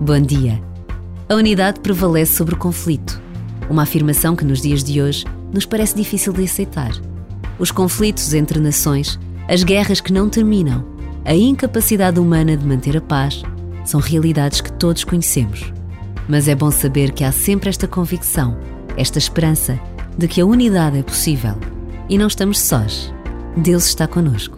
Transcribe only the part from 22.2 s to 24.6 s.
estamos sós. Deus está conosco.